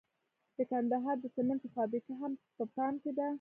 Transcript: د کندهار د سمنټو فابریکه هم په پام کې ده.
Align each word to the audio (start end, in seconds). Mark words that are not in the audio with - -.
د 0.57 0.57
کندهار 0.71 1.17
د 1.21 1.25
سمنټو 1.35 1.67
فابریکه 1.75 2.13
هم 2.21 2.31
په 2.57 2.63
پام 2.75 2.93
کې 3.03 3.11
ده. 3.17 3.27